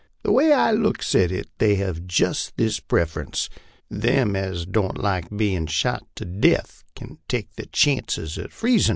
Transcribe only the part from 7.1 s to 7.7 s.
take ther